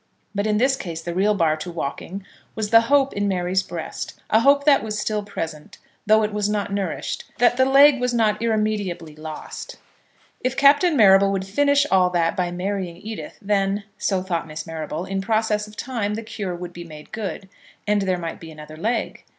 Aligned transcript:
But 0.33 0.47
in 0.47 0.57
this 0.57 0.75
case, 0.75 0.99
the 1.03 1.13
real 1.13 1.35
bar 1.35 1.55
to 1.57 1.69
walking 1.69 2.25
was 2.55 2.71
the 2.71 2.81
hope 2.89 3.13
in 3.13 3.27
Mary's 3.27 3.61
breast, 3.61 4.19
a 4.31 4.39
hope 4.39 4.63
that 4.65 4.81
was 4.81 4.97
still 4.97 5.21
present, 5.21 5.77
though 6.07 6.23
it 6.23 6.33
was 6.33 6.49
not 6.49 6.73
nourished, 6.73 7.25
that 7.37 7.55
the 7.55 7.65
leg 7.65 8.01
was 8.01 8.11
not 8.11 8.41
irremediably 8.41 9.15
lost. 9.15 9.77
If 10.39 10.57
Captain 10.57 10.97
Marrable 10.97 11.31
would 11.31 11.45
finish 11.45 11.85
all 11.91 12.09
that 12.09 12.35
by 12.35 12.49
marrying 12.49 12.97
Edith, 12.97 13.37
then, 13.43 13.83
so 13.99 14.23
thought 14.23 14.47
Miss 14.47 14.65
Marrable, 14.65 15.05
in 15.05 15.21
process 15.21 15.67
of 15.67 15.75
time 15.77 16.15
the 16.15 16.23
cure 16.23 16.55
would 16.55 16.73
be 16.73 16.83
made 16.83 17.11
good, 17.11 17.47
and 17.85 18.01
there 18.01 18.17
might 18.17 18.39
be 18.39 18.49
another 18.49 18.77
leg. 18.77 19.23